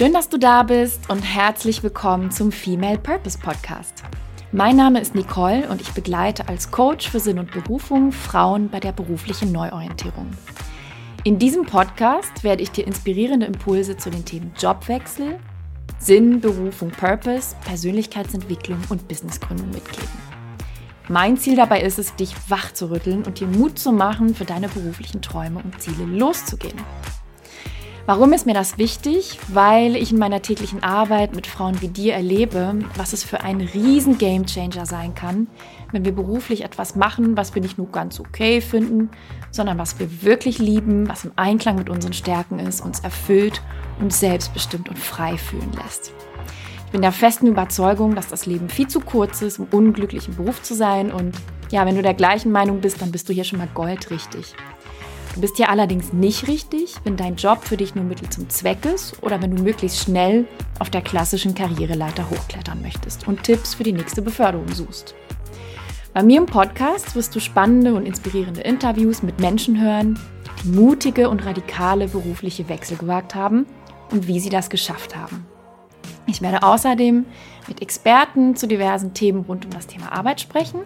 [0.00, 4.02] Schön, dass du da bist und herzlich willkommen zum Female Purpose Podcast.
[4.50, 8.80] Mein Name ist Nicole und ich begleite als Coach für Sinn und Berufung Frauen bei
[8.80, 10.30] der beruflichen Neuorientierung.
[11.24, 15.38] In diesem Podcast werde ich dir inspirierende Impulse zu den Themen Jobwechsel,
[15.98, 20.08] Sinn, Berufung, Purpose, Persönlichkeitsentwicklung und Businessgründung mitgeben.
[21.10, 24.46] Mein Ziel dabei ist es, dich wach zu rütteln und dir Mut zu machen, für
[24.46, 26.80] deine beruflichen Träume und Ziele loszugehen.
[28.06, 29.38] Warum ist mir das wichtig?
[29.48, 33.60] Weil ich in meiner täglichen Arbeit mit Frauen wie dir erlebe, was es für ein
[33.60, 35.48] riesen Gamechanger sein kann,
[35.92, 39.10] wenn wir beruflich etwas machen, was wir nicht nur ganz okay finden,
[39.50, 43.62] sondern was wir wirklich lieben, was im Einklang mit unseren Stärken ist, uns erfüllt
[44.00, 46.12] und selbstbestimmt und frei fühlen lässt.
[46.86, 50.36] Ich bin der festen Überzeugung, dass das Leben viel zu kurz ist, um unglücklich im
[50.36, 51.36] Beruf zu sein und
[51.70, 54.54] ja, wenn du der gleichen Meinung bist, dann bist du hier schon mal goldrichtig.
[55.34, 58.84] Du bist hier allerdings nicht richtig, wenn dein Job für dich nur Mittel zum Zweck
[58.84, 60.46] ist oder wenn du möglichst schnell
[60.80, 65.14] auf der klassischen Karriereleiter hochklettern möchtest und Tipps für die nächste Beförderung suchst.
[66.12, 70.18] Bei mir im Podcast wirst du spannende und inspirierende Interviews mit Menschen hören,
[70.64, 73.66] die mutige und radikale berufliche Wechsel gewagt haben
[74.10, 75.46] und wie sie das geschafft haben.
[76.26, 77.24] Ich werde außerdem
[77.68, 80.80] mit Experten zu diversen Themen rund um das Thema Arbeit sprechen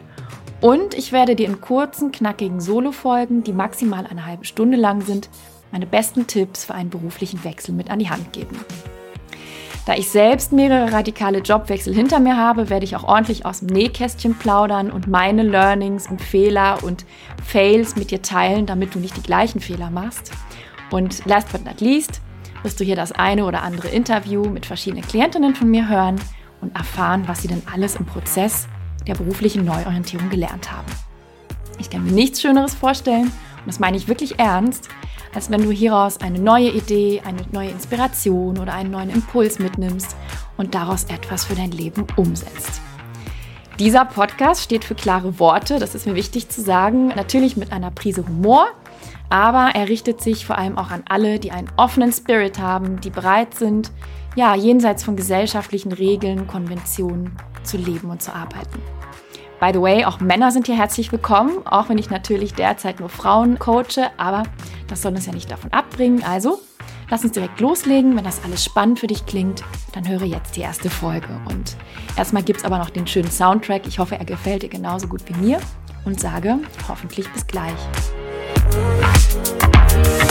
[0.65, 5.29] und ich werde dir in kurzen, knackigen Solo-Folgen, die maximal eine halbe Stunde lang sind,
[5.71, 8.59] meine besten Tipps für einen beruflichen Wechsel mit an die Hand geben.
[9.85, 13.67] Da ich selbst mehrere radikale Jobwechsel hinter mir habe, werde ich auch ordentlich aus dem
[13.67, 17.05] Nähkästchen plaudern und meine Learnings und Fehler und
[17.45, 20.33] Fails mit dir teilen, damit du nicht die gleichen Fehler machst.
[20.91, 22.23] Und last but not least
[22.63, 26.19] wirst du hier das eine oder andere Interview mit verschiedenen Klientinnen von mir hören
[26.63, 28.67] und erfahren, was sie denn alles im Prozess
[29.07, 30.91] der beruflichen Neuorientierung gelernt haben.
[31.79, 34.89] Ich kann mir nichts Schöneres vorstellen, und das meine ich wirklich ernst,
[35.35, 40.17] als wenn du hieraus eine neue Idee, eine neue Inspiration oder einen neuen Impuls mitnimmst
[40.57, 42.81] und daraus etwas für dein Leben umsetzt.
[43.81, 47.91] Dieser Podcast steht für klare Worte, das ist mir wichtig zu sagen, natürlich mit einer
[47.91, 48.69] Prise Humor,
[49.35, 53.11] aber er richtet sich vor allem auch an alle, die einen offenen Spirit haben, die
[53.11, 53.91] bereit sind,
[54.37, 58.81] ja, jenseits von gesellschaftlichen Regeln, Konventionen zu leben und zu arbeiten.
[59.59, 63.09] By the way, auch Männer sind hier herzlich willkommen, auch wenn ich natürlich derzeit nur
[63.09, 64.45] Frauen coache, aber
[64.87, 66.23] das soll uns ja nicht davon abbringen.
[66.23, 66.61] Also,
[67.11, 68.17] lass uns direkt loslegen.
[68.17, 69.65] Wenn das alles spannend für dich klingt,
[69.95, 71.41] dann höre jetzt die erste Folge.
[71.51, 71.77] Und
[72.17, 73.89] erstmal gibt es aber noch den schönen Soundtrack.
[73.89, 75.59] Ich hoffe, er gefällt dir genauso gut wie mir
[76.05, 77.75] und sage hoffentlich bis gleich.
[78.75, 80.24] Thank you.